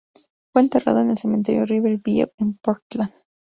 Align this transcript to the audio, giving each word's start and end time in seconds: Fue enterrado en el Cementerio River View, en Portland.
Fue 0.51 0.63
enterrado 0.63 1.01
en 1.01 1.11
el 1.11 1.17
Cementerio 1.19 1.63
River 1.67 1.99
View, 1.99 2.25
en 2.39 2.55
Portland. 2.57 3.13